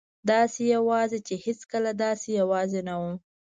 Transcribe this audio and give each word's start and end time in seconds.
داسې 0.31 0.61
یوازې 0.75 1.19
چې 1.27 1.35
هېڅکله 1.45 1.91
داسې 2.03 2.29
یوازې 2.39 2.81
نه 2.89 2.95
وم. 3.01 3.15